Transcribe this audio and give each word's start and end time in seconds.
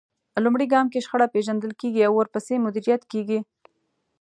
لومړی 0.45 0.65
ګام 0.73 0.87
کې 0.93 1.03
شخړه 1.05 1.27
پېژندل 1.33 1.71
کېږي 1.81 2.01
او 2.07 2.13
ورپسې 2.17 2.53
مديريت 2.65 3.03
کېږي. 3.11 3.39